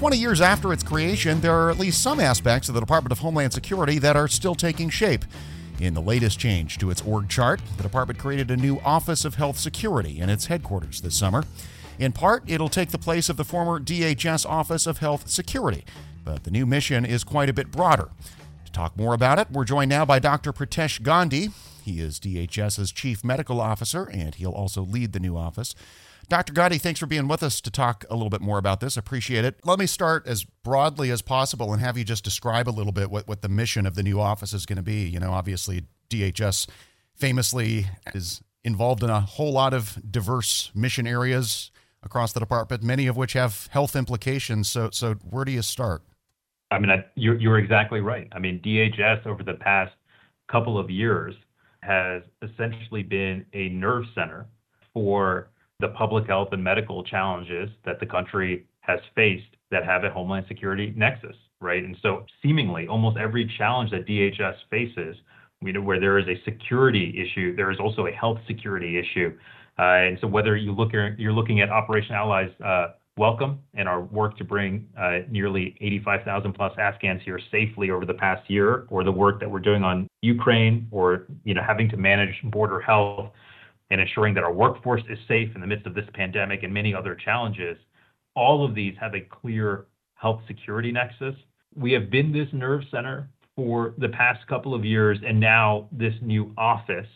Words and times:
20 0.00 0.16
years 0.16 0.40
after 0.40 0.72
its 0.72 0.82
creation, 0.82 1.42
there 1.42 1.54
are 1.54 1.68
at 1.68 1.78
least 1.78 2.02
some 2.02 2.20
aspects 2.20 2.70
of 2.70 2.74
the 2.74 2.80
Department 2.80 3.12
of 3.12 3.18
Homeland 3.18 3.52
Security 3.52 3.98
that 3.98 4.16
are 4.16 4.28
still 4.28 4.54
taking 4.54 4.88
shape. 4.88 5.26
In 5.78 5.92
the 5.92 6.00
latest 6.00 6.38
change 6.38 6.78
to 6.78 6.88
its 6.88 7.02
org 7.02 7.28
chart, 7.28 7.60
the 7.76 7.82
department 7.82 8.18
created 8.18 8.50
a 8.50 8.56
new 8.56 8.78
Office 8.78 9.26
of 9.26 9.34
Health 9.34 9.58
Security 9.58 10.18
in 10.18 10.30
its 10.30 10.46
headquarters 10.46 11.02
this 11.02 11.18
summer. 11.18 11.44
In 11.98 12.12
part, 12.12 12.44
it'll 12.46 12.70
take 12.70 12.92
the 12.92 12.98
place 12.98 13.28
of 13.28 13.36
the 13.36 13.44
former 13.44 13.78
DHS 13.78 14.48
Office 14.48 14.86
of 14.86 14.98
Health 15.00 15.28
Security, 15.28 15.84
but 16.24 16.44
the 16.44 16.50
new 16.50 16.64
mission 16.64 17.04
is 17.04 17.22
quite 17.22 17.50
a 17.50 17.52
bit 17.52 17.70
broader. 17.70 18.08
To 18.64 18.72
talk 18.72 18.96
more 18.96 19.12
about 19.12 19.38
it, 19.38 19.50
we're 19.50 19.64
joined 19.66 19.90
now 19.90 20.06
by 20.06 20.18
Dr. 20.18 20.54
Pritesh 20.54 21.02
Gandhi. 21.02 21.50
He 21.90 22.00
is 22.00 22.20
DHS's 22.20 22.92
Chief 22.92 23.24
Medical 23.24 23.60
Officer, 23.60 24.04
and 24.04 24.36
he'll 24.36 24.52
also 24.52 24.82
lead 24.82 25.12
the 25.12 25.18
new 25.18 25.36
office. 25.36 25.74
Dr. 26.28 26.52
Gandhi, 26.52 26.78
thanks 26.78 27.00
for 27.00 27.06
being 27.06 27.26
with 27.26 27.42
us 27.42 27.60
to 27.62 27.70
talk 27.70 28.04
a 28.08 28.14
little 28.14 28.30
bit 28.30 28.40
more 28.40 28.58
about 28.58 28.78
this. 28.78 28.96
Appreciate 28.96 29.44
it. 29.44 29.58
Let 29.64 29.80
me 29.80 29.86
start 29.86 30.24
as 30.28 30.44
broadly 30.44 31.10
as 31.10 31.20
possible 31.20 31.72
and 31.72 31.82
have 31.82 31.98
you 31.98 32.04
just 32.04 32.22
describe 32.22 32.68
a 32.68 32.70
little 32.70 32.92
bit 32.92 33.10
what, 33.10 33.26
what 33.26 33.42
the 33.42 33.48
mission 33.48 33.86
of 33.86 33.96
the 33.96 34.04
new 34.04 34.20
office 34.20 34.52
is 34.52 34.66
going 34.66 34.76
to 34.76 34.84
be. 34.84 35.08
You 35.08 35.18
know, 35.18 35.32
obviously, 35.32 35.82
DHS 36.10 36.68
famously 37.16 37.86
is 38.14 38.40
involved 38.62 39.02
in 39.02 39.10
a 39.10 39.20
whole 39.20 39.52
lot 39.52 39.74
of 39.74 39.98
diverse 40.08 40.70
mission 40.72 41.08
areas 41.08 41.72
across 42.04 42.32
the 42.32 42.38
department, 42.38 42.84
many 42.84 43.08
of 43.08 43.16
which 43.16 43.32
have 43.32 43.66
health 43.72 43.96
implications. 43.96 44.70
So, 44.70 44.90
so 44.92 45.14
where 45.28 45.44
do 45.44 45.50
you 45.50 45.62
start? 45.62 46.02
I 46.70 46.78
mean, 46.78 46.90
I, 46.90 47.04
you're, 47.16 47.36
you're 47.40 47.58
exactly 47.58 48.00
right. 48.00 48.28
I 48.30 48.38
mean, 48.38 48.60
DHS 48.60 49.26
over 49.26 49.42
the 49.42 49.54
past 49.54 49.92
couple 50.46 50.78
of 50.78 50.88
years 50.88 51.34
has 51.82 52.22
essentially 52.42 53.02
been 53.02 53.44
a 53.52 53.68
nerve 53.70 54.04
center 54.14 54.46
for 54.92 55.50
the 55.80 55.88
public 55.88 56.26
health 56.26 56.48
and 56.52 56.62
medical 56.62 57.02
challenges 57.02 57.70
that 57.84 58.00
the 58.00 58.06
country 58.06 58.66
has 58.80 59.00
faced 59.14 59.56
that 59.70 59.84
have 59.84 60.04
a 60.04 60.10
homeland 60.10 60.44
security 60.48 60.92
nexus, 60.96 61.36
right? 61.60 61.82
And 61.82 61.96
so, 62.02 62.26
seemingly, 62.42 62.86
almost 62.86 63.16
every 63.16 63.50
challenge 63.56 63.90
that 63.92 64.06
DHS 64.06 64.54
faces, 64.68 65.16
you 65.62 65.72
know, 65.72 65.80
where 65.80 66.00
there 66.00 66.18
is 66.18 66.26
a 66.26 66.42
security 66.44 67.14
issue, 67.16 67.54
there 67.56 67.70
is 67.70 67.78
also 67.78 68.06
a 68.06 68.12
health 68.12 68.38
security 68.46 68.98
issue. 68.98 69.36
Uh, 69.78 69.82
and 69.82 70.18
so, 70.20 70.26
whether 70.26 70.56
you 70.56 70.72
look 70.72 70.92
at, 70.94 71.18
you're 71.18 71.32
looking 71.32 71.60
at 71.60 71.70
Operation 71.70 72.14
Allies 72.14 72.50
uh, 72.64 72.88
Welcome 73.16 73.60
and 73.74 73.88
our 73.88 74.00
work 74.00 74.38
to 74.38 74.44
bring 74.44 74.86
uh, 74.98 75.18
nearly 75.28 75.76
85,000 75.80 76.52
plus 76.52 76.72
Afghans 76.78 77.20
here 77.24 77.40
safely 77.50 77.90
over 77.90 78.06
the 78.06 78.14
past 78.14 78.48
year, 78.48 78.86
or 78.88 79.04
the 79.04 79.12
work 79.12 79.40
that 79.40 79.50
we're 79.50 79.58
doing 79.58 79.82
on 79.82 80.08
Ukraine, 80.22 80.88
or 80.90 81.26
having 81.66 81.88
to 81.90 81.96
manage 81.96 82.34
border 82.44 82.80
health 82.80 83.30
and 83.90 84.00
ensuring 84.00 84.32
that 84.34 84.44
our 84.44 84.52
workforce 84.52 85.02
is 85.10 85.18
safe 85.26 85.50
in 85.54 85.60
the 85.60 85.66
midst 85.66 85.86
of 85.86 85.94
this 85.94 86.06
pandemic 86.14 86.62
and 86.62 86.72
many 86.72 86.94
other 86.94 87.14
challenges, 87.14 87.76
all 88.36 88.64
of 88.64 88.74
these 88.74 88.94
have 89.00 89.14
a 89.14 89.20
clear 89.20 89.86
health 90.14 90.40
security 90.46 90.92
nexus. 90.92 91.34
We 91.74 91.92
have 91.92 92.10
been 92.10 92.32
this 92.32 92.48
nerve 92.52 92.82
center 92.90 93.28
for 93.56 93.94
the 93.98 94.08
past 94.08 94.46
couple 94.46 94.74
of 94.74 94.84
years, 94.84 95.18
and 95.26 95.38
now 95.38 95.88
this 95.92 96.14
new 96.22 96.52
office 96.56 97.08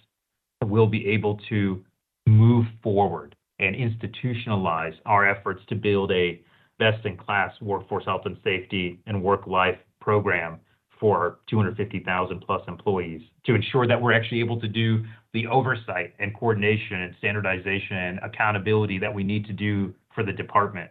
will 0.62 0.86
be 0.86 1.06
able 1.06 1.40
to 1.48 1.84
move 2.26 2.66
forward 2.82 3.33
and 3.58 3.74
institutionalize 3.76 4.94
our 5.06 5.28
efforts 5.28 5.62
to 5.68 5.74
build 5.74 6.10
a 6.12 6.40
best 6.78 7.04
in 7.06 7.16
class 7.16 7.52
workforce 7.60 8.04
health 8.04 8.22
and 8.24 8.36
safety 8.42 9.00
and 9.06 9.22
work 9.22 9.46
life 9.46 9.78
program 10.00 10.58
for 10.98 11.40
250,000 11.48 12.40
plus 12.40 12.62
employees 12.68 13.20
to 13.44 13.54
ensure 13.54 13.86
that 13.86 14.00
we're 14.00 14.12
actually 14.12 14.40
able 14.40 14.60
to 14.60 14.68
do 14.68 15.04
the 15.32 15.46
oversight 15.46 16.14
and 16.18 16.34
coordination 16.34 17.02
and 17.02 17.14
standardization 17.18 17.96
and 17.96 18.18
accountability 18.22 18.98
that 18.98 19.12
we 19.12 19.22
need 19.24 19.44
to 19.44 19.52
do 19.52 19.92
for 20.14 20.24
the 20.24 20.32
department 20.32 20.90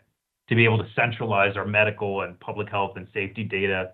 to 0.49 0.55
be 0.55 0.65
able 0.65 0.77
to 0.77 0.87
centralize 0.95 1.55
our 1.55 1.65
medical 1.65 2.21
and 2.21 2.39
public 2.39 2.69
health 2.69 2.93
and 2.95 3.07
safety 3.13 3.43
data. 3.43 3.91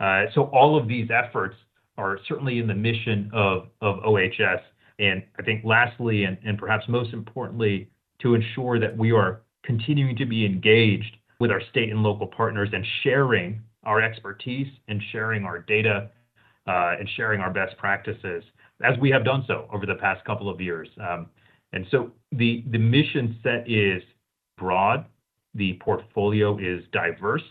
Uh, 0.00 0.24
so 0.34 0.44
all 0.44 0.78
of 0.78 0.88
these 0.88 1.08
efforts 1.10 1.56
are 1.98 2.18
certainly 2.26 2.58
in 2.58 2.66
the 2.66 2.74
mission 2.74 3.30
of, 3.34 3.68
OHS. 3.82 4.62
And 4.98 5.22
I 5.38 5.42
think 5.42 5.64
lastly, 5.64 6.24
and 6.24 6.58
perhaps 6.58 6.84
most 6.88 7.12
importantly, 7.12 7.90
to 8.22 8.34
ensure 8.34 8.78
that 8.78 8.96
we 8.96 9.12
are 9.12 9.42
continuing 9.64 10.16
to 10.16 10.26
be 10.26 10.44
engaged 10.44 11.16
with 11.38 11.50
our 11.50 11.60
state 11.70 11.90
and 11.90 12.02
local 12.02 12.26
partners 12.26 12.68
and 12.72 12.84
sharing 13.02 13.60
our 13.84 14.00
expertise 14.00 14.68
and 14.88 15.00
sharing 15.10 15.44
our 15.44 15.58
data 15.58 16.10
uh, 16.66 16.94
and 16.98 17.08
sharing 17.16 17.40
our 17.40 17.50
best 17.50 17.76
practices 17.78 18.44
as 18.82 18.98
we 18.98 19.10
have 19.10 19.24
done 19.24 19.44
so 19.46 19.68
over 19.72 19.86
the 19.86 19.94
past 19.94 20.24
couple 20.24 20.48
of 20.48 20.60
years. 20.60 20.88
Um, 21.00 21.28
and 21.72 21.86
so 21.90 22.10
the, 22.32 22.64
the 22.70 22.78
mission 22.78 23.38
set 23.42 23.70
is 23.70 24.02
broad, 24.58 25.06
the 25.54 25.78
portfolio 25.82 26.58
is 26.58 26.84
diverse, 26.92 27.42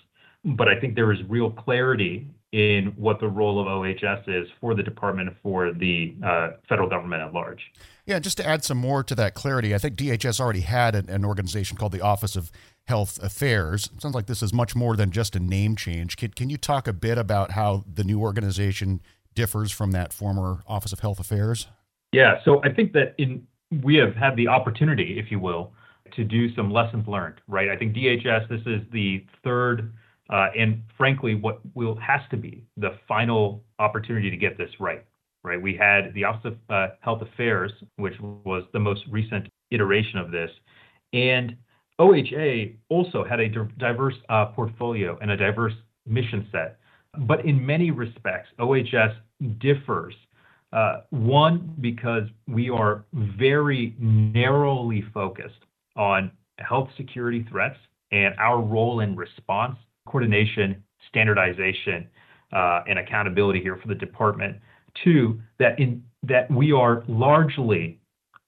but 0.44 0.68
I 0.68 0.80
think 0.80 0.96
there 0.96 1.12
is 1.12 1.20
real 1.28 1.52
clarity 1.52 2.28
in 2.52 2.88
what 2.96 3.20
the 3.20 3.28
role 3.28 3.60
of 3.60 3.68
OHS 3.68 4.28
is 4.28 4.48
for 4.60 4.74
the 4.74 4.82
department 4.82 5.30
for 5.44 5.72
the 5.72 6.16
uh, 6.26 6.50
federal 6.68 6.90
government 6.90 7.22
at 7.22 7.34
large. 7.34 7.62
Yeah, 8.06 8.18
just 8.18 8.38
to 8.38 8.48
add 8.48 8.64
some 8.64 8.78
more 8.78 9.04
to 9.04 9.14
that 9.16 9.36
clarity, 9.36 9.76
I 9.76 9.78
think 9.78 9.96
DHS 9.96 10.40
already 10.40 10.62
had 10.62 10.96
an, 10.96 11.10
an 11.10 11.24
organization 11.24 11.78
called 11.78 11.92
the 11.92 12.02
Office 12.02 12.36
of 12.36 12.52
Health 12.88 13.22
Affairs. 13.22 13.90
It 13.96 14.02
sounds 14.02 14.16
like 14.16 14.26
this 14.26 14.42
is 14.42 14.52
much 14.52 14.76
more 14.76 14.96
than 14.96 15.12
just 15.12 15.36
a 15.36 15.40
name 15.40 15.76
change. 15.76 16.18
Can, 16.18 16.32
can 16.32 16.50
you 16.50 16.58
talk 16.58 16.88
a 16.88 16.94
bit 16.94 17.20
about 17.20 17.52
how 17.52 17.86
the 17.92 18.04
new 18.04 18.20
organization 18.20 19.02
differs 19.36 19.72
from 19.72 19.92
that 19.92 20.12
former 20.12 20.64
Office 20.68 20.92
of 20.92 21.02
Health 21.02 21.20
Affairs? 21.20 21.68
Yeah, 22.12 22.40
so 22.44 22.64
I 22.64 22.74
think 22.74 22.94
that 22.94 23.14
in 23.20 23.46
we 23.84 23.96
have 23.98 24.16
had 24.16 24.36
the 24.36 24.48
opportunity, 24.48 25.20
if 25.20 25.30
you 25.30 25.40
will, 25.40 25.72
to 26.16 26.24
do 26.24 26.54
some 26.56 26.72
lessons 26.72 27.08
learned, 27.08 27.40
right? 27.48 27.70
I 27.70 27.78
think 27.78 27.96
DHS, 27.96 28.50
this 28.50 28.62
is 28.66 28.82
the 28.92 29.24
third 29.44 29.94
and 30.30 30.84
frankly, 30.98 31.36
what 31.36 31.60
will 31.74 31.96
has 31.96 32.22
to 32.32 32.38
be 32.38 32.64
the 32.78 32.98
final 33.08 33.64
opportunity 33.80 34.30
to 34.30 34.38
get 34.38 34.58
this 34.58 34.70
right, 34.80 35.06
right? 35.44 35.62
We 35.62 35.76
had 35.76 36.14
the 36.14 36.24
Office 36.24 36.54
of 36.54 36.58
uh, 36.70 36.88
Health 37.02 37.22
Affairs, 37.22 37.72
which 37.98 38.14
was 38.22 38.64
the 38.74 38.80
most 38.80 39.02
recent 39.10 39.48
iteration 39.72 40.20
of 40.20 40.32
this, 40.32 40.52
and 41.14 41.56
OHA 42.00 42.76
also 42.90 43.26
had 43.26 43.40
a 43.40 43.50
diverse 43.78 44.16
uh, 44.30 44.46
portfolio 44.48 45.18
and 45.22 45.32
a 45.32 45.38
diverse 45.38 45.74
mission 46.06 46.48
set. 46.52 46.80
But 47.28 47.46
in 47.46 47.66
many 47.66 47.92
respects, 47.92 48.50
OHS 48.60 49.14
differs. 49.60 50.16
Uh, 50.72 51.02
one, 51.10 51.76
because 51.82 52.24
we 52.48 52.70
are 52.70 53.04
very 53.14 53.96
narrowly 54.00 55.04
focused 55.14 55.66
on 55.96 56.32
health 56.60 56.90
security 56.96 57.46
threats 57.50 57.78
and 58.12 58.36
our 58.38 58.62
role 58.62 59.00
in 59.00 59.16
response 59.16 59.76
coordination, 60.08 60.84
standardization, 61.08 62.08
uh, 62.54 62.82
and 62.88 63.00
accountability 63.00 63.62
here 63.62 63.78
for 63.78 63.88
the 63.88 63.96
department. 63.96 64.58
Two, 65.04 65.40
that 65.60 65.80
in 65.80 66.04
that 66.24 66.50
we 66.52 66.72
are 66.72 67.04
largely 67.08 68.00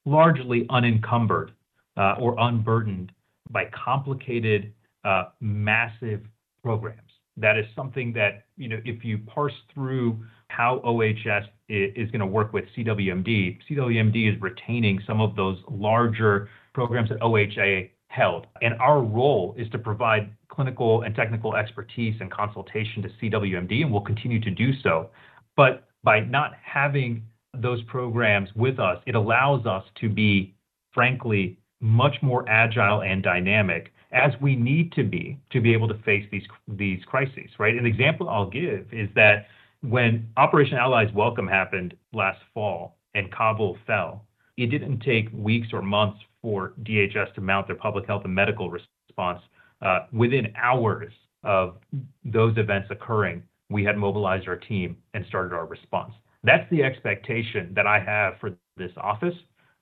largely 0.06 0.66
unencumbered 0.70 1.52
uh, 1.98 2.16
or 2.20 2.36
unburdened 2.40 3.12
by 3.52 3.66
complicated, 3.66 4.74
uh, 5.04 5.26
massive 5.40 6.22
programs. 6.64 7.00
That 7.38 7.58
is 7.58 7.66
something 7.76 8.14
that 8.14 8.46
you 8.58 8.70
know 8.70 8.80
if 8.86 9.04
you 9.06 9.20
parse 9.20 9.54
through 9.74 10.24
how 10.50 10.82
OHS 10.84 11.46
is 11.70 12.12
going 12.12 12.20
to 12.20 12.26
work 12.26 12.52
with 12.52 12.66
CWMD, 12.76 13.60
CWMD 13.70 14.36
is 14.36 14.42
retaining 14.42 15.02
some 15.08 15.22
of 15.22 15.36
those 15.36 15.58
larger 15.70 16.50
programs 16.74 17.10
that 17.10 17.20
OHA 17.20 17.90
held. 18.12 18.48
And 18.62 18.74
our 18.80 19.02
role 19.02 19.56
is 19.58 19.70
to 19.70 19.80
provide 19.80 20.30
clinical 20.50 21.04
and 21.04 21.16
technical 21.16 21.56
expertise 21.56 22.16
and 22.20 22.30
consultation 22.30 23.02
to 23.04 23.10
CWMD, 23.22 23.82
and 23.82 23.92
we'll 23.92 24.02
continue 24.02 24.40
to 24.42 24.52
do 24.52 24.72
so. 24.84 25.10
But 25.56 25.88
by 26.04 26.20
not 26.20 26.52
having 26.64 27.24
those 27.54 27.82
programs 27.84 28.50
with 28.56 28.80
us, 28.80 28.98
it 29.06 29.16
allows 29.16 29.66
us 29.66 29.84
to 30.02 30.10
be, 30.10 30.54
frankly, 30.94 31.58
much 31.80 32.16
more 32.22 32.48
agile 32.48 33.02
and 33.02 33.24
dynamic 33.24 33.92
as 34.12 34.34
we 34.42 34.56
need 34.56 34.92
to 34.92 35.04
be 35.04 35.40
to 35.52 35.62
be 35.62 35.74
able 35.74 35.88
to 35.88 35.98
face 36.04 36.26
these 36.32 36.44
these 36.68 37.00
crises, 37.06 37.50
right? 37.58 37.76
An 37.76 37.86
example 37.86 38.30
I'll 38.30 38.50
give 38.50 38.88
is 38.92 39.10
that 39.16 39.48
when 39.82 40.28
Operation 40.38 40.78
Allies 40.78 41.10
Welcome 41.16 41.48
happened 41.48 41.96
last 42.14 42.40
fall 42.54 42.98
and 43.16 43.32
Kabul 43.32 43.78
fell, 43.88 44.26
it 44.58 44.68
didn't 44.68 45.00
take 45.00 45.30
weeks 45.34 45.68
or 45.74 45.82
months 45.82 46.20
for 46.42 46.74
DHS 46.84 47.34
to 47.36 47.42
mount 47.42 47.68
their 47.68 47.76
public 47.76 48.08
health 48.08 48.24
and 48.26 48.34
medical 48.34 48.70
response. 48.70 49.42
Uh, 49.82 50.00
within 50.12 50.54
hours 50.56 51.12
of 51.44 51.78
those 52.24 52.58
events 52.58 52.88
occurring, 52.92 53.44
we 53.70 53.84
had 53.84 53.98
mobilized 53.98 54.48
our 54.48 54.58
team 54.58 54.98
and 55.14 55.26
started 55.28 55.54
our 55.56 55.66
response. 55.66 56.14
That's 56.44 56.70
the 56.72 56.84
expectation 56.84 57.72
that 57.76 57.88
I 57.88 58.00
have 58.00 58.34
for 58.40 58.56
this 58.78 58.92
office. 58.98 59.36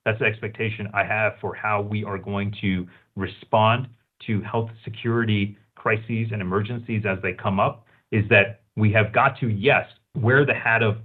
That's 0.04 0.18
the 0.18 0.26
expectation 0.26 0.88
I 0.94 1.04
have 1.04 1.34
for 1.40 1.54
how 1.54 1.82
we 1.82 2.04
are 2.04 2.18
going 2.18 2.54
to 2.60 2.86
respond 3.16 3.88
to 4.26 4.40
health 4.42 4.70
security 4.84 5.56
crises 5.74 6.28
and 6.32 6.42
emergencies 6.42 7.04
as 7.08 7.18
they 7.22 7.32
come 7.32 7.58
up, 7.58 7.86
is 8.12 8.24
that 8.28 8.60
we 8.76 8.92
have 8.92 9.12
got 9.12 9.38
to, 9.40 9.48
yes, 9.48 9.86
wear 10.14 10.44
the 10.44 10.54
hat 10.54 10.82
of 10.82 10.98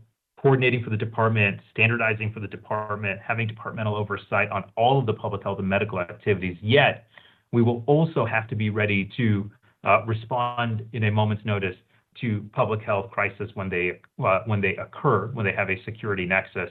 coordinating 0.46 0.84
for 0.84 0.92
the 0.92 0.98
department, 0.98 1.60
standardizing 1.72 2.32
for 2.32 2.40
the 2.40 2.48
department, 2.48 3.20
having 3.20 3.48
departmental 3.48 3.96
oversight 3.96 4.48
on 4.52 4.64
all 4.76 5.00
of 5.00 5.08
the 5.08 5.14
public 5.14 5.42
health 5.42 5.58
and 5.58 5.68
medical 5.68 6.00
activities. 6.00 6.56
Yet, 6.62 7.08
we 7.52 7.64
will 7.64 7.84
also 7.88 8.28
have 8.28 8.48
to 8.50 8.56
be 8.56 8.70
ready 8.70 9.10
to 9.18 9.50
uh, 9.86 10.06
respond 10.06 10.88
in 10.94 11.06
a 11.06 11.12
moment's 11.12 11.44
notice 11.46 11.76
to 12.22 12.48
public 12.54 12.84
health 12.84 13.10
crisis 13.10 13.50
when 13.56 13.70
they 13.70 14.00
uh, 14.24 14.42
when 14.46 14.62
they 14.62 14.76
occur, 14.76 15.32
when 15.34 15.48
they 15.48 15.52
have 15.52 15.72
a 15.72 15.84
security 15.84 16.28
nexus. 16.28 16.70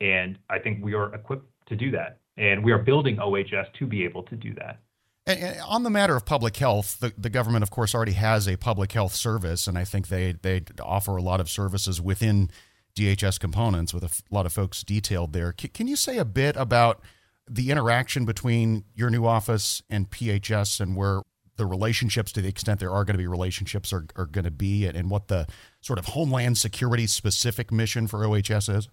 And 0.00 0.38
I 0.48 0.58
think 0.58 0.82
we 0.82 0.94
are 0.94 1.14
equipped 1.14 1.44
to 1.66 1.76
do 1.76 1.90
that, 1.90 2.20
and 2.38 2.64
we 2.64 2.72
are 2.72 2.78
building 2.78 3.18
OHS 3.20 3.66
to 3.80 3.86
be 3.86 4.02
able 4.02 4.22
to 4.22 4.34
do 4.34 4.54
that. 4.54 4.80
And 5.26 5.60
on 5.68 5.82
the 5.82 5.90
matter 5.90 6.16
of 6.16 6.24
public 6.24 6.56
health, 6.56 6.98
the, 7.00 7.12
the 7.18 7.28
government, 7.28 7.64
of 7.64 7.70
course, 7.70 7.94
already 7.94 8.12
has 8.12 8.48
a 8.48 8.56
public 8.56 8.92
health 8.92 9.14
service, 9.14 9.66
and 9.66 9.76
I 9.76 9.84
think 9.84 10.08
they 10.08 10.32
they 10.32 10.62
offer 10.82 11.18
a 11.18 11.22
lot 11.22 11.38
of 11.38 11.50
services 11.50 12.00
within 12.00 12.50
DHS 12.94 13.38
components 13.38 13.94
with 13.94 14.04
a 14.04 14.10
lot 14.34 14.46
of 14.46 14.52
folks 14.52 14.82
detailed 14.82 15.32
there. 15.32 15.52
Can 15.52 15.86
you 15.86 15.96
say 15.96 16.18
a 16.18 16.24
bit 16.24 16.56
about 16.56 17.02
the 17.48 17.70
interaction 17.70 18.24
between 18.24 18.84
your 18.94 19.10
new 19.10 19.26
office 19.26 19.82
and 19.90 20.08
PHS 20.10 20.80
and 20.80 20.96
where 20.96 21.22
the 21.56 21.66
relationships, 21.66 22.32
to 22.32 22.40
the 22.40 22.48
extent 22.48 22.80
there 22.80 22.92
are 22.92 23.04
going 23.04 23.14
to 23.14 23.18
be 23.18 23.26
relationships, 23.26 23.92
are, 23.92 24.06
are 24.16 24.26
going 24.26 24.44
to 24.44 24.50
be, 24.50 24.86
and, 24.86 24.96
and 24.96 25.10
what 25.10 25.28
the 25.28 25.46
sort 25.80 25.98
of 25.98 26.06
homeland 26.06 26.56
security 26.56 27.06
specific 27.06 27.70
mission 27.70 28.06
for 28.06 28.24
OHS 28.24 28.68
is? 28.68 28.88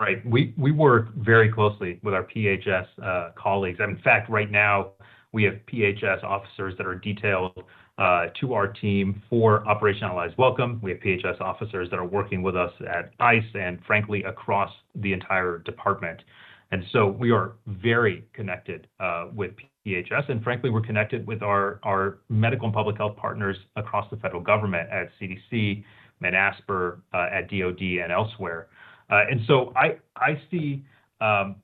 Right. 0.00 0.24
We 0.24 0.54
we 0.56 0.70
work 0.70 1.12
very 1.16 1.50
closely 1.50 1.98
with 2.04 2.14
our 2.14 2.22
PHS 2.22 2.86
uh, 3.02 3.30
colleagues. 3.34 3.80
In 3.80 3.98
fact, 3.98 4.30
right 4.30 4.48
now 4.48 4.92
we 5.32 5.42
have 5.42 5.54
PHS 5.66 6.22
officers 6.22 6.74
that 6.78 6.86
are 6.86 6.94
detailed 6.94 7.64
to 7.98 8.54
our 8.54 8.68
team 8.68 9.22
for 9.28 9.66
Operation 9.68 10.04
Allies 10.04 10.30
Welcome. 10.38 10.78
We 10.82 10.92
have 10.92 11.00
PHS 11.00 11.40
officers 11.40 11.90
that 11.90 11.98
are 11.98 12.06
working 12.06 12.42
with 12.42 12.56
us 12.56 12.72
at 12.88 13.10
ICE 13.18 13.42
and, 13.54 13.78
frankly, 13.86 14.22
across 14.22 14.70
the 14.94 15.12
entire 15.12 15.58
department. 15.58 16.22
And 16.70 16.84
so 16.92 17.06
we 17.06 17.30
are 17.30 17.52
very 17.66 18.24
connected 18.34 18.86
uh, 19.00 19.28
with 19.34 19.52
PHS, 19.86 20.28
and 20.28 20.42
frankly, 20.42 20.70
we're 20.70 20.82
connected 20.82 21.26
with 21.26 21.42
our, 21.42 22.18
medical 22.28 22.66
and 22.66 22.74
public 22.74 22.96
health 22.98 23.16
partners 23.16 23.56
across 23.76 24.08
the 24.10 24.16
federal 24.18 24.42
government 24.42 24.88
at 24.90 25.08
CDC, 25.20 25.82
MedASPR, 26.22 27.00
uh, 27.14 27.26
at 27.32 27.48
DoD, 27.50 27.80
and 28.02 28.12
elsewhere. 28.12 28.68
Uh, 29.10 29.22
and 29.30 29.40
so 29.46 29.72
I, 29.74 29.96
I 30.16 30.40
see 30.50 30.84
um, 31.20 31.56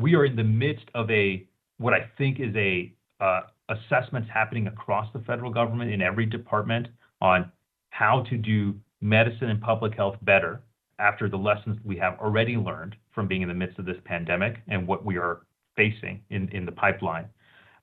we 0.00 0.14
are 0.14 0.24
in 0.24 0.36
the 0.36 0.44
midst 0.44 0.86
of 0.94 1.10
a 1.10 1.46
what 1.78 1.92
I 1.92 2.08
think 2.16 2.38
is 2.38 2.54
a 2.54 2.92
uh, 3.20 3.40
assessments 3.68 4.28
happening 4.32 4.66
across 4.66 5.10
the 5.12 5.20
federal 5.20 5.50
government 5.50 5.90
in 5.90 6.02
every 6.02 6.26
department 6.26 6.88
on 7.20 7.50
how 7.90 8.22
to 8.28 8.36
do 8.36 8.74
medicine 9.00 9.50
and 9.50 9.60
public 9.60 9.94
health 9.94 10.16
better 10.22 10.62
after 10.98 11.28
the 11.28 11.36
lessons 11.36 11.78
we 11.84 11.96
have 11.96 12.18
already 12.18 12.56
learned 12.56 12.96
from 13.14 13.26
being 13.26 13.42
in 13.42 13.48
the 13.48 13.54
midst 13.54 13.78
of 13.78 13.84
this 13.84 13.96
pandemic 14.04 14.56
and 14.68 14.86
what 14.86 15.04
we 15.04 15.16
are 15.16 15.42
facing 15.76 16.20
in, 16.30 16.48
in 16.50 16.64
the 16.64 16.72
pipeline. 16.72 17.26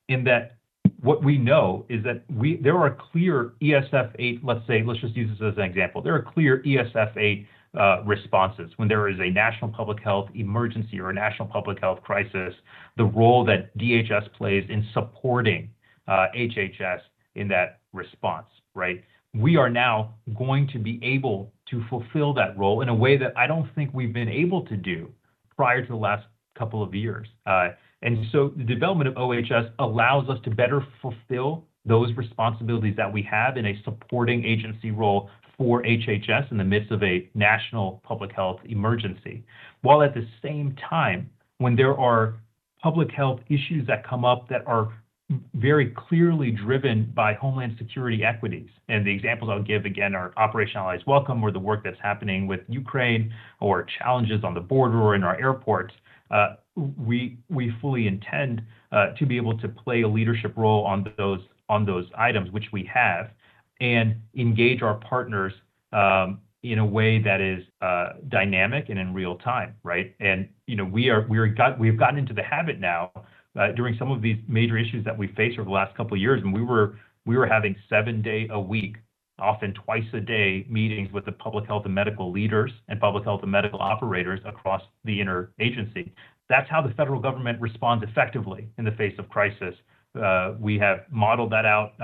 In 0.08 0.24
that, 0.24 0.56
what 1.00 1.22
we 1.22 1.38
know 1.38 1.84
is 1.88 2.02
that 2.04 2.24
we 2.32 2.56
there 2.56 2.76
are 2.78 2.96
clear 3.12 3.52
ESF 3.60 4.12
8, 4.18 4.44
let's 4.44 4.66
say, 4.66 4.82
let's 4.84 5.00
just 5.00 5.16
use 5.16 5.30
this 5.38 5.52
as 5.52 5.56
an 5.56 5.64
example. 5.64 6.00
There 6.00 6.14
are 6.14 6.22
clear 6.22 6.62
ESF 6.62 7.16
8 7.16 7.46
uh, 7.78 8.02
responses. 8.04 8.70
When 8.76 8.88
there 8.88 9.08
is 9.08 9.18
a 9.18 9.30
national 9.30 9.70
public 9.70 10.02
health 10.02 10.28
emergency 10.34 11.00
or 11.00 11.10
a 11.10 11.14
national 11.14 11.48
public 11.48 11.80
health 11.80 12.02
crisis, 12.02 12.54
the 12.96 13.04
role 13.04 13.44
that 13.46 13.76
DHS 13.78 14.32
plays 14.34 14.64
in 14.68 14.86
supporting 14.92 15.70
uh, 16.06 16.26
HHS 16.36 17.00
in 17.34 17.48
that 17.48 17.80
response, 17.92 18.46
right? 18.74 19.02
We 19.34 19.56
are 19.56 19.70
now 19.70 20.14
going 20.36 20.68
to 20.68 20.78
be 20.78 21.00
able 21.02 21.52
to 21.70 21.82
fulfill 21.88 22.34
that 22.34 22.56
role 22.58 22.82
in 22.82 22.90
a 22.90 22.94
way 22.94 23.16
that 23.16 23.32
I 23.36 23.46
don't 23.46 23.68
think 23.74 23.90
we've 23.94 24.12
been 24.12 24.28
able 24.28 24.66
to 24.66 24.76
do 24.76 25.10
prior 25.56 25.80
to 25.80 25.88
the 25.88 25.96
last 25.96 26.26
couple 26.58 26.82
of 26.82 26.94
years. 26.94 27.26
Uh, 27.46 27.68
and 28.02 28.26
so 28.32 28.52
the 28.56 28.64
development 28.64 29.08
of 29.08 29.16
OHS 29.16 29.70
allows 29.78 30.28
us 30.28 30.38
to 30.44 30.50
better 30.50 30.84
fulfill 31.00 31.64
those 31.84 32.14
responsibilities 32.16 32.94
that 32.96 33.12
we 33.12 33.22
have 33.22 33.56
in 33.56 33.66
a 33.66 33.82
supporting 33.84 34.44
agency 34.44 34.90
role 34.90 35.30
for 35.62 35.80
HHS 35.84 36.50
in 36.50 36.56
the 36.58 36.64
midst 36.64 36.90
of 36.90 37.04
a 37.04 37.28
national 37.34 38.02
public 38.02 38.32
health 38.32 38.58
emergency, 38.64 39.44
while 39.82 40.02
at 40.02 40.12
the 40.12 40.26
same 40.42 40.74
time, 40.90 41.30
when 41.58 41.76
there 41.76 41.96
are 41.96 42.34
public 42.82 43.12
health 43.12 43.38
issues 43.48 43.86
that 43.86 44.04
come 44.04 44.24
up 44.24 44.48
that 44.48 44.66
are 44.66 44.92
very 45.54 45.94
clearly 46.08 46.50
driven 46.50 47.12
by 47.14 47.34
Homeland 47.34 47.76
Security 47.78 48.24
equities. 48.24 48.68
And 48.88 49.06
the 49.06 49.12
examples 49.12 49.50
I'll 49.52 49.62
give 49.62 49.84
again 49.84 50.16
are 50.16 50.32
Operation 50.36 50.78
Allies 50.78 51.00
Welcome, 51.06 51.44
or 51.44 51.52
the 51.52 51.60
work 51.60 51.84
that's 51.84 52.00
happening 52.02 52.48
with 52.48 52.60
Ukraine, 52.68 53.32
or 53.60 53.86
challenges 54.00 54.42
on 54.42 54.54
the 54.54 54.60
border 54.60 55.00
or 55.00 55.14
in 55.14 55.22
our 55.22 55.40
airports. 55.40 55.94
Uh, 56.32 56.56
we 56.74 57.38
we 57.48 57.72
fully 57.80 58.08
intend 58.08 58.62
uh, 58.90 59.12
to 59.16 59.26
be 59.26 59.36
able 59.36 59.56
to 59.58 59.68
play 59.68 60.02
a 60.02 60.08
leadership 60.08 60.54
role 60.56 60.84
on 60.84 61.06
those 61.16 61.40
on 61.68 61.86
those 61.86 62.06
items, 62.18 62.50
which 62.50 62.66
we 62.72 62.90
have, 62.92 63.30
and 63.82 64.14
engage 64.38 64.80
our 64.80 64.94
partners 64.94 65.52
um, 65.92 66.40
in 66.62 66.78
a 66.78 66.86
way 66.86 67.20
that 67.20 67.40
is 67.40 67.64
uh, 67.82 68.10
dynamic 68.28 68.88
and 68.88 68.98
in 68.98 69.12
real 69.12 69.36
time, 69.36 69.74
right? 69.82 70.14
And 70.20 70.48
you 70.66 70.76
know, 70.76 70.84
we 70.84 71.10
we've 71.28 71.98
gotten 71.98 72.18
into 72.18 72.32
the 72.32 72.44
habit 72.44 72.78
now 72.78 73.10
uh, 73.58 73.72
during 73.72 73.96
some 73.98 74.12
of 74.12 74.22
these 74.22 74.36
major 74.46 74.78
issues 74.78 75.04
that 75.04 75.18
we 75.18 75.26
faced 75.36 75.58
over 75.58 75.64
the 75.64 75.74
last 75.74 75.96
couple 75.96 76.14
of 76.14 76.20
years, 76.20 76.40
and 76.42 76.54
we 76.54 76.62
were 76.62 76.96
we 77.26 77.36
were 77.36 77.46
having 77.46 77.74
seven 77.88 78.22
day 78.22 78.46
a 78.52 78.60
week, 78.60 78.96
often 79.40 79.74
twice 79.74 80.04
a 80.12 80.20
day 80.20 80.64
meetings 80.70 81.12
with 81.12 81.24
the 81.24 81.32
public 81.32 81.66
health 81.66 81.84
and 81.84 81.94
medical 81.94 82.30
leaders 82.30 82.70
and 82.88 83.00
public 83.00 83.24
health 83.24 83.42
and 83.42 83.50
medical 83.50 83.80
operators 83.80 84.38
across 84.46 84.82
the 85.04 85.18
interagency. 85.18 86.12
That's 86.48 86.70
how 86.70 86.82
the 86.82 86.94
federal 86.94 87.20
government 87.20 87.60
responds 87.60 88.04
effectively 88.08 88.68
in 88.78 88.84
the 88.84 88.92
face 88.92 89.14
of 89.18 89.28
crisis. 89.28 89.74
Uh, 90.20 90.52
we 90.60 90.78
have 90.78 91.00
modeled 91.10 91.50
that 91.50 91.64
out 91.64 91.94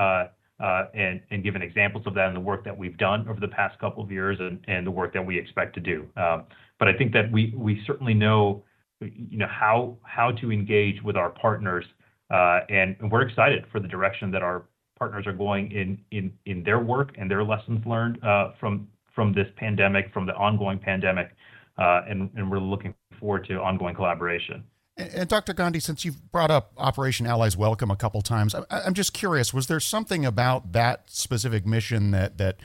and, 0.61 1.21
and 1.31 1.43
given 1.43 1.63
examples 1.63 2.07
of 2.07 2.15
that 2.15 2.29
in 2.29 2.35
the 2.35 2.41
work 2.41 2.65
that 2.65 2.77
we've 2.77 2.97
done 2.97 3.27
over 3.29 3.41
the 3.41 3.49
past 3.49 3.79
couple 3.79 4.03
of 4.03 4.11
years 4.11 4.39
and, 4.41 4.87
the 4.87 4.91
work 4.91 5.13
that 5.13 5.25
we 5.25 5.39
expect 5.39 5.75
to 5.75 5.81
do. 5.81 6.07
Um, 6.17 6.45
but 6.79 6.89
I 6.89 6.93
think 6.93 7.13
that 7.13 7.31
we, 7.31 7.53
we 7.57 7.83
certainly 7.87 8.15
know, 8.15 8.65
you 9.01 9.39
know, 9.39 9.49
how, 9.49 9.97
how 10.03 10.33
to 10.33 10.53
engage 10.53 11.03
with 11.03 11.17
our 11.17 11.31
partners, 11.31 11.85
uh, 12.31 12.61
and 12.69 12.97
we're 13.11 13.23
excited 13.23 13.65
for 13.73 13.81
the 13.81 13.89
direction 13.89 14.31
that 14.33 14.43
our 14.43 14.65
partners 14.99 15.27
are 15.27 15.33
going 15.33 15.71
in, 15.71 15.99
in, 16.11 16.33
in 16.47 16.63
their 16.65 16.81
work 16.81 17.15
and 17.19 17.31
their 17.31 17.45
lessons 17.45 17.85
learned 17.87 18.23
uh, 18.25 18.53
from, 18.59 18.89
from 19.15 19.33
this 19.33 19.47
pandemic, 19.57 20.13
from 20.13 20.27
the 20.27 20.35
ongoing 20.35 20.79
pandemic, 20.79 21.31
uh, 21.79 22.03
and, 22.09 22.31
and 22.37 22.51
we're 22.51 22.59
looking 22.59 22.95
forward 23.21 23.47
to 23.47 23.55
ongoing 23.61 23.95
collaboration. 23.95 24.65
And 24.99 25.29
Dr. 25.29 25.55
Gandhi, 25.55 25.79
since 25.79 26.05
you've 26.05 26.33
brought 26.33 26.51
up 26.51 26.73
Operation 26.77 27.25
Allies 27.25 27.57
Welcome 27.57 27.91
a 27.91 27.97
couple 27.97 28.21
times, 28.21 28.55
I'm 28.69 28.95
just 28.95 29.13
curious: 29.13 29.55
was 29.55 29.69
there 29.69 29.79
something 29.79 30.27
about 30.27 30.73
that 30.73 31.09
specific 31.09 31.65
mission 31.65 32.11
that 32.11 32.39
that 32.39 32.57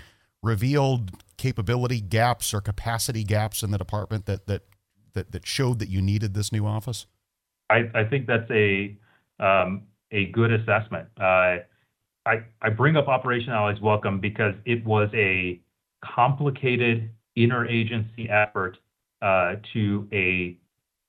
revealed 0.41 1.11
capability 1.37 2.01
gaps 2.01 2.53
or 2.53 2.59
capacity 2.59 3.23
gaps 3.23 3.61
in 3.61 3.69
the 3.69 3.77
department 3.77 4.25
that 4.25 4.47
that 4.47 4.63
that, 5.13 5.31
that 5.31 5.45
showed 5.45 5.77
that 5.77 5.89
you 5.89 6.01
needed 6.01 6.33
this 6.33 6.51
new 6.51 6.65
office? 6.65 7.05
I, 7.69 7.89
I 7.93 8.03
think 8.03 8.25
that's 8.25 8.49
a 8.49 8.97
um, 9.39 9.83
a 10.11 10.25
good 10.25 10.51
assessment. 10.51 11.09
Uh, 11.19 11.57
I 12.25 12.43
I 12.61 12.69
bring 12.75 12.97
up 12.97 13.07
Operation 13.07 13.51
Allies 13.51 13.79
Welcome 13.79 14.19
because 14.19 14.55
it 14.65 14.83
was 14.83 15.09
a 15.13 15.61
complicated 16.03 17.11
interagency 17.37 18.29
effort 18.29 18.77
uh, 19.21 19.55
to 19.73 20.07
a 20.11 20.57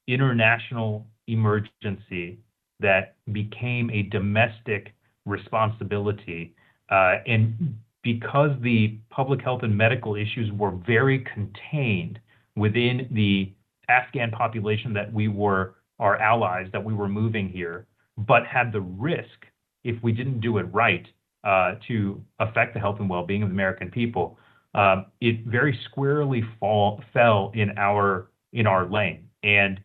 international 0.06 1.06
emergency 1.26 2.38
that 2.80 3.16
became 3.32 3.90
a 3.90 4.02
domestic 4.02 4.94
responsibility. 5.26 6.54
Uh, 6.90 7.16
and 7.26 7.76
because 8.02 8.50
the 8.60 8.98
public 9.10 9.40
health 9.40 9.62
and 9.62 9.76
medical 9.76 10.14
issues 10.14 10.50
were 10.52 10.72
very 10.86 11.24
contained 11.32 12.18
within 12.56 13.08
the 13.10 13.52
Afghan 13.88 14.30
population 14.30 14.92
that 14.92 15.12
we 15.12 15.28
were 15.28 15.74
our 15.98 16.16
allies 16.16 16.66
that 16.72 16.82
we 16.82 16.92
were 16.92 17.08
moving 17.08 17.48
here, 17.48 17.86
but 18.18 18.46
had 18.46 18.72
the 18.72 18.80
risk 18.80 19.46
if 19.84 20.02
we 20.02 20.12
didn't 20.12 20.40
do 20.40 20.58
it 20.58 20.64
right 20.72 21.06
uh, 21.44 21.74
to 21.86 22.20
affect 22.40 22.74
the 22.74 22.80
health 22.80 22.98
and 23.00 23.08
well-being 23.08 23.42
of 23.42 23.48
the 23.48 23.54
American 23.54 23.90
people. 23.90 24.38
Um, 24.74 25.06
it 25.20 25.44
very 25.46 25.78
squarely 25.84 26.42
fall, 26.58 27.02
fell 27.12 27.52
in 27.54 27.78
our 27.78 28.30
in 28.52 28.66
our 28.66 28.88
lane, 28.88 29.28
and 29.42 29.80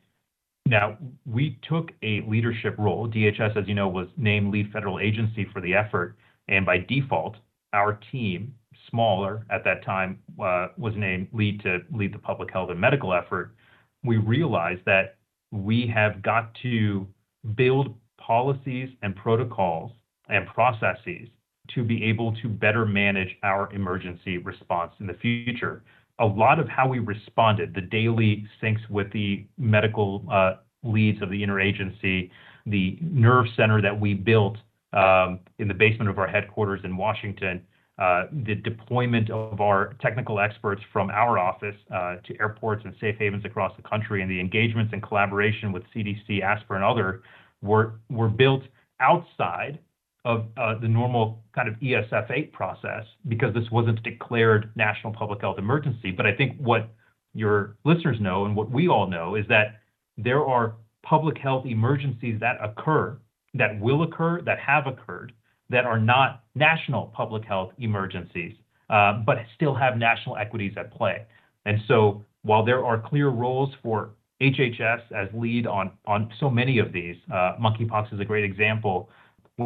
now, 0.69 0.97
we 1.25 1.57
took 1.67 1.91
a 2.03 2.21
leadership 2.27 2.75
role. 2.77 3.07
DHS, 3.07 3.57
as 3.57 3.67
you 3.67 3.73
know, 3.73 3.87
was 3.87 4.07
named 4.17 4.53
lead 4.53 4.71
federal 4.71 4.99
agency 4.99 5.47
for 5.51 5.61
the 5.61 5.73
effort, 5.73 6.15
and 6.47 6.65
by 6.65 6.77
default, 6.77 7.35
our 7.73 7.99
team, 8.11 8.53
smaller 8.89 9.45
at 9.49 9.63
that 9.63 9.83
time, 9.83 10.19
uh, 10.41 10.67
was 10.77 10.93
named 10.95 11.27
lead 11.33 11.61
to 11.61 11.79
lead 11.91 12.13
the 12.13 12.19
public 12.19 12.51
health 12.51 12.69
and 12.69 12.79
medical 12.79 13.13
effort. 13.13 13.55
We 14.03 14.17
realized 14.17 14.81
that 14.85 15.17
we 15.51 15.91
have 15.93 16.21
got 16.21 16.53
to 16.61 17.07
build 17.55 17.95
policies 18.19 18.89
and 19.01 19.15
protocols 19.15 19.91
and 20.29 20.45
processes 20.47 21.27
to 21.73 21.83
be 21.83 22.03
able 22.03 22.35
to 22.41 22.47
better 22.47 22.85
manage 22.85 23.35
our 23.43 23.71
emergency 23.73 24.37
response 24.37 24.93
in 24.99 25.07
the 25.07 25.13
future 25.15 25.83
a 26.19 26.25
lot 26.25 26.59
of 26.59 26.67
how 26.67 26.87
we 26.87 26.99
responded, 26.99 27.73
the 27.73 27.81
daily 27.81 28.45
syncs 28.61 28.87
with 28.89 29.11
the 29.11 29.45
medical 29.57 30.25
uh, 30.31 30.55
leads 30.83 31.21
of 31.21 31.29
the 31.29 31.41
interagency, 31.41 32.29
the 32.65 32.97
nerve 33.01 33.45
center 33.55 33.81
that 33.81 33.97
we 33.97 34.13
built 34.13 34.57
um, 34.93 35.39
in 35.59 35.67
the 35.67 35.73
basement 35.73 36.09
of 36.09 36.19
our 36.19 36.27
headquarters 36.27 36.81
in 36.83 36.95
Washington. 36.97 37.61
Uh, 37.97 38.27
the 38.45 38.55
deployment 38.55 39.29
of 39.29 39.59
our 39.59 39.93
technical 40.01 40.39
experts 40.39 40.81
from 40.93 41.09
our 41.09 41.37
office 41.37 41.75
uh, 41.93 42.15
to 42.23 42.33
airports 42.39 42.81
and 42.85 42.93
safe 43.01 43.15
havens 43.19 43.43
across 43.43 43.75
the 43.75 43.83
country, 43.83 44.21
and 44.21 44.31
the 44.31 44.39
engagements 44.39 44.93
and 44.93 45.03
collaboration 45.03 45.73
with 45.73 45.83
CDC, 45.93 46.41
ASPR, 46.41 46.75
and 46.75 46.83
other 46.83 47.23
were 47.61 47.99
were 48.09 48.29
built 48.29 48.63
outside 49.01 49.79
of 50.25 50.45
uh, 50.57 50.77
the 50.79 50.87
normal 50.87 51.43
kind 51.55 51.67
of 51.67 51.75
ESF 51.75 52.29
8 52.29 52.53
process 52.53 53.03
because 53.27 53.53
this 53.53 53.69
wasn't 53.71 53.99
a 53.99 54.01
declared 54.01 54.71
national 54.75 55.13
public 55.13 55.41
health 55.41 55.57
emergency. 55.57 56.11
But 56.11 56.25
I 56.25 56.35
think 56.35 56.57
what 56.59 56.89
your 57.33 57.77
listeners 57.85 58.17
know 58.19 58.45
and 58.45 58.55
what 58.55 58.69
we 58.69 58.87
all 58.87 59.07
know 59.07 59.35
is 59.35 59.45
that 59.49 59.79
there 60.17 60.43
are 60.43 60.75
public 61.03 61.37
health 61.37 61.65
emergencies 61.65 62.39
that 62.41 62.57
occur, 62.61 63.17
that 63.53 63.79
will 63.79 64.03
occur, 64.03 64.41
that 64.41 64.59
have 64.59 64.87
occurred, 64.87 65.31
that 65.69 65.85
are 65.85 65.99
not 65.99 66.43
national 66.55 67.13
public 67.15 67.45
health 67.45 67.71
emergencies, 67.77 68.53
uh, 68.89 69.13
but 69.25 69.37
still 69.55 69.75
have 69.75 69.97
national 69.97 70.35
equities 70.35 70.73
at 70.77 70.91
play. 70.91 71.25
And 71.65 71.79
so 71.87 72.25
while 72.41 72.65
there 72.65 72.83
are 72.83 72.99
clear 72.99 73.29
roles 73.29 73.69
for 73.81 74.11
HHS 74.41 75.01
as 75.15 75.27
lead 75.33 75.67
on, 75.67 75.91
on 76.05 76.31
so 76.39 76.49
many 76.49 76.79
of 76.79 76.91
these, 76.91 77.15
uh, 77.31 77.55
monkeypox 77.61 78.13
is 78.13 78.19
a 78.19 78.25
great 78.25 78.43
example, 78.43 79.09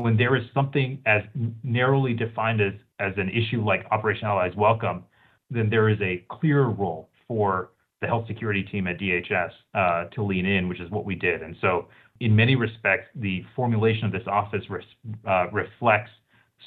when 0.02 0.18
there 0.18 0.36
is 0.36 0.44
something 0.54 1.00
as 1.06 1.22
narrowly 1.64 2.14
defined 2.14 2.62
as, 2.62 2.74
as 3.00 3.14
an 3.18 3.30
issue 3.30 3.64
like 3.64 3.86
Operation 3.92 4.26
Allies 4.26 4.54
Welcome, 4.58 5.04
then 5.52 5.70
there 5.70 5.88
is 5.88 6.00
a 6.02 6.26
clear 6.32 6.64
role 6.66 7.10
for 7.28 7.70
the 8.02 8.08
health 8.08 8.26
security 8.28 8.64
team 8.64 8.88
at 8.88 9.00
DHS 9.00 9.52
uh, 9.76 10.06
to 10.06 10.24
lean 10.24 10.48
in, 10.48 10.68
which 10.68 10.80
is 10.82 10.90
what 10.90 11.06
we 11.06 11.14
did. 11.14 11.44
And 11.44 11.56
so, 11.62 11.88
in 12.20 12.36
many 12.36 12.56
respects, 12.56 13.08
the 13.16 13.44
formulation 13.56 14.06
of 14.06 14.12
this 14.12 14.24
office 14.28 14.64
res- 14.70 14.84
uh, 15.28 15.50
reflects 15.52 16.12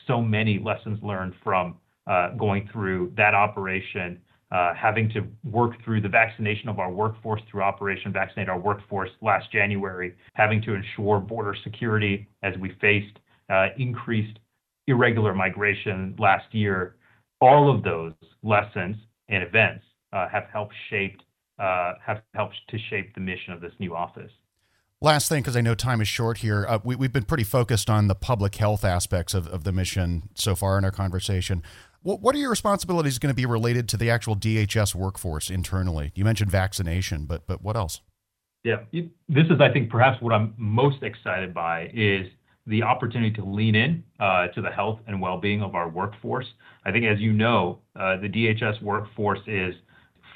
so 0.06 0.21
many 0.21 0.59
lessons 0.59 1.02
learned 1.02 1.35
from 1.42 1.76
uh, 2.06 2.30
going 2.38 2.68
through 2.73 3.12
that 3.16 3.35
operation, 3.35 4.21
uh, 4.53 4.75
having 4.75 5.09
to 5.11 5.26
work 5.45 5.73
through 5.85 6.00
the 6.00 6.09
vaccination 6.09 6.69
of 6.69 6.79
our 6.79 6.91
workforce 6.91 7.41
through 7.50 7.62
Operation 7.62 8.12
Vaccinate 8.12 8.49
Our 8.49 8.59
Workforce 8.59 9.11
last 9.21 9.50
January, 9.50 10.15
having 10.35 10.62
to 10.62 10.75
ensure 10.75 11.19
border 11.19 11.57
security 11.65 12.29
as 12.43 12.55
we 12.59 12.73
faced 12.81 13.19
uh, 13.50 13.69
increased 13.76 14.38
irregular 14.87 15.35
migration 15.35 16.15
last 16.19 16.47
year. 16.55 16.97
All 17.41 17.75
of 17.75 17.83
those 17.83 18.12
lessons 18.43 18.97
and 19.29 19.43
events 19.43 19.85
uh, 20.12 20.29
have 20.29 20.45
helped 20.53 20.75
shaped 20.91 21.23
uh, 21.59 21.95
have 22.05 22.23
helped 22.35 22.57
to 22.69 22.79
shape 22.91 23.15
the 23.15 23.21
mission 23.21 23.53
of 23.53 23.61
this 23.61 23.73
new 23.79 23.97
office. 23.97 24.31
Last 25.00 25.29
thing, 25.29 25.43
because 25.43 25.57
I 25.57 25.61
know 25.61 25.75
time 25.75 26.00
is 26.00 26.09
short 26.09 26.38
here, 26.38 26.65
uh, 26.67 26.79
we, 26.83 26.97
have 27.05 27.12
been 27.12 27.25
pretty 27.25 27.45
focused 27.45 27.91
on 27.91 28.09
the 28.09 28.15
public 28.15 28.55
health 28.55 28.83
aspects 28.83 29.35
of, 29.35 29.47
of 29.47 29.65
the 29.65 29.73
mission 29.73 30.31
so 30.35 30.55
far 30.55 30.79
in 30.79 30.85
our 30.85 30.91
conversation. 30.91 31.62
What, 32.06 32.20
what 32.20 32.36
are 32.36 32.38
your 32.38 32.50
responsibilities 32.50 33.18
going 33.18 33.32
to 33.32 33.36
be 33.36 33.46
related 33.46 33.88
to 33.88 33.96
the 33.96 34.10
actual 34.10 34.36
DHS 34.36 34.94
workforce 34.94 35.50
internally? 35.50 36.12
You 36.14 36.25
mentioned 36.25 36.52
vaccination, 36.52 37.25
but 37.25 37.48
but 37.48 37.62
what 37.62 37.75
else? 37.75 38.00
Yeah, 38.62 38.76
this 38.92 39.46
is, 39.50 39.60
I 39.60 39.72
think, 39.72 39.90
perhaps 39.90 40.22
what 40.22 40.32
I'm 40.32 40.54
most 40.56 41.02
excited 41.02 41.52
by 41.52 41.90
is 41.92 42.28
the 42.68 42.84
opportunity 42.84 43.32
to 43.32 43.44
lean 43.44 43.75
in 43.75 44.04
uh, 44.20 44.46
to 44.48 44.62
the 44.62 44.70
health 44.70 45.00
and 45.08 45.20
well-being 45.20 45.62
of 45.62 45.75
our 45.75 45.88
workforce. 45.88 46.46
I 46.84 46.92
think, 46.92 47.06
as 47.06 47.18
you 47.18 47.32
know, 47.32 47.80
uh, 47.96 48.18
the 48.18 48.28
DHS 48.28 48.80
workforce 48.82 49.40
is 49.48 49.75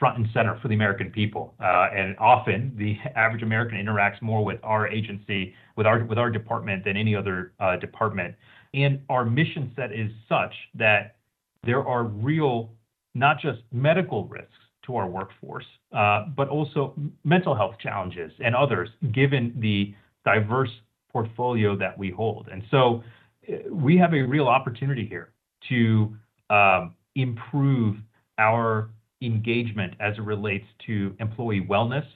front 0.01 0.19
and 0.19 0.27
center 0.35 0.59
for 0.61 0.67
the 0.67 0.75
American 0.75 1.11
people. 1.11 1.55
Uh, 1.61 1.89
and 1.95 2.17
often 2.19 2.75
the 2.77 2.97
average 3.15 3.45
American 3.45 3.79
interacts 3.79 4.21
more 4.21 4.45
with 4.45 4.59
our 4.65 4.89
agency, 4.89 5.55
with 5.77 5.87
our 5.87 6.05
with 6.05 6.19
our 6.19 6.31
department 6.31 6.85
than 6.85 6.97
any 6.97 7.15
other 7.15 7.53
uh, 7.61 7.77
department. 7.77 8.35
And 8.75 9.03
our 9.09 9.25
mission 9.25 9.73
set 9.77 9.93
is 9.93 10.11
such 10.29 10.55
that 10.75 11.17
there 11.65 11.87
are 11.87 12.05
real, 12.05 12.71
not 13.15 13.41
just 13.41 13.61
medical 13.73 14.27
risks 14.27 14.53
to 14.87 14.97
our 14.97 15.09
workforce, 15.09 15.67
uh, 15.93 16.27
but 16.37 16.49
also 16.49 16.95
mental 17.25 17.55
health 17.55 17.75
challenges 17.81 18.33
and 18.43 18.55
others, 18.55 18.89
given 19.13 19.55
the 19.59 19.95
diverse 20.25 20.71
portfolio 21.13 21.77
that 21.77 21.97
we 21.99 22.11
hold. 22.11 22.49
And 22.51 22.63
so 22.71 23.03
uh, 23.49 23.57
we 23.71 23.97
have 23.99 24.15
a 24.15 24.23
real 24.23 24.49
opportunity 24.49 25.07
here 25.07 25.33
to 25.69 26.15
um, 26.49 26.95
improve 27.15 27.97
our 28.39 28.91
engagement 29.23 29.95
as 30.01 30.17
it 30.17 30.23
relates 30.23 30.67
to 30.87 31.15
employee 31.21 31.67
wellness, 31.69 32.07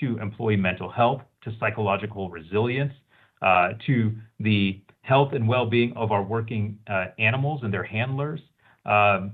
to 0.00 0.18
employee 0.18 0.56
mental 0.56 0.90
health, 0.90 1.22
to 1.42 1.52
psychological 1.60 2.30
resilience, 2.30 2.92
uh, 3.42 3.68
to 3.86 4.12
the 4.40 4.80
health 5.02 5.32
and 5.32 5.46
well-being 5.46 5.92
of 5.96 6.10
our 6.10 6.22
working 6.22 6.78
animals 7.18 7.60
and 7.62 7.72
their 7.72 7.84
handlers. 7.84 8.40
Um, 8.86 9.32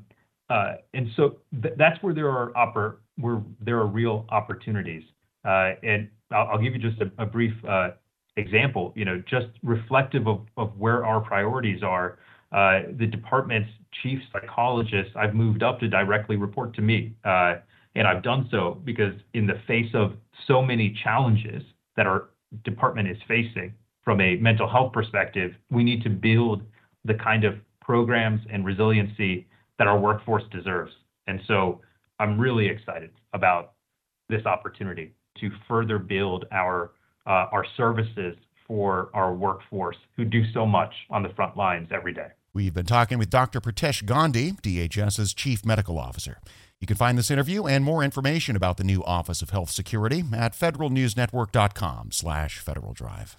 uh, 0.50 0.74
and 0.92 1.08
so 1.16 1.36
th- 1.62 1.74
that's 1.76 2.02
where 2.02 2.14
there 2.14 2.30
are 2.30 2.52
oppor- 2.52 2.96
where 3.16 3.42
there 3.60 3.78
are 3.78 3.86
real 3.86 4.26
opportunities. 4.30 5.02
Uh, 5.44 5.72
and 5.82 6.08
I'll, 6.30 6.58
give 6.58 6.74
you 6.74 6.80
just 6.80 7.00
a, 7.18 7.26
brief 7.26 7.52
uh, 7.68 7.90
example. 8.36 8.92
You 8.96 9.04
know, 9.04 9.22
just 9.28 9.46
reflective 9.62 10.26
of, 10.26 10.46
where 10.78 11.04
our 11.04 11.20
priorities 11.20 11.82
are. 11.82 12.18
The 12.52 13.06
department's 13.10 13.70
chief 14.02 14.20
psychologist, 14.32 15.10
I've 15.16 15.34
moved 15.34 15.62
up 15.62 15.80
to 15.80 15.88
directly 15.88 16.36
report 16.36 16.74
to 16.76 16.82
me. 16.82 17.14
And 17.94 18.08
I've 18.08 18.22
done 18.22 18.48
so 18.50 18.80
because, 18.84 19.12
in 19.34 19.46
the 19.46 19.60
face 19.66 19.90
of 19.94 20.14
so 20.46 20.60
many 20.60 20.98
challenges 21.04 21.62
that 21.96 22.06
our 22.06 22.30
department 22.64 23.08
is 23.08 23.16
facing 23.28 23.72
from 24.04 24.20
a 24.20 24.36
mental 24.36 24.68
health 24.68 24.92
perspective, 24.92 25.52
we 25.70 25.84
need 25.84 26.02
to 26.02 26.10
build 26.10 26.62
the 27.04 27.14
kind 27.14 27.44
of 27.44 27.54
programs 27.84 28.40
and 28.52 28.64
resiliency 28.64 29.46
that 29.78 29.86
our 29.86 29.98
workforce 29.98 30.42
deserves. 30.50 30.92
And 31.26 31.40
so 31.46 31.80
I'm 32.18 32.38
really 32.40 32.66
excited 32.66 33.10
about 33.32 33.72
this 34.28 34.46
opportunity 34.46 35.12
to 35.40 35.50
further 35.68 35.98
build 35.98 36.46
our 36.50 36.92
uh, 37.26 37.46
our 37.52 37.64
services 37.76 38.36
for 38.66 39.10
our 39.14 39.32
workforce 39.34 39.96
who 40.16 40.24
do 40.24 40.42
so 40.52 40.66
much 40.66 40.92
on 41.10 41.22
the 41.22 41.30
front 41.30 41.56
lines 41.56 41.88
every 41.90 42.12
day. 42.12 42.28
We've 42.52 42.74
been 42.74 42.86
talking 42.86 43.18
with 43.18 43.30
Dr. 43.30 43.60
Pritesh 43.60 44.04
Gandhi, 44.04 44.52
DHS's 44.52 45.34
Chief 45.34 45.64
Medical 45.64 45.98
Officer. 45.98 46.38
You 46.80 46.86
can 46.86 46.96
find 46.96 47.16
this 47.16 47.30
interview 47.30 47.66
and 47.66 47.82
more 47.82 48.04
information 48.04 48.56
about 48.56 48.76
the 48.76 48.84
new 48.84 49.02
Office 49.04 49.42
of 49.42 49.50
Health 49.50 49.70
Security 49.70 50.22
at 50.34 50.52
federalnewsnetwork.com 50.52 52.12
slash 52.12 52.58
Federal 52.58 52.92
Drive. 52.92 53.38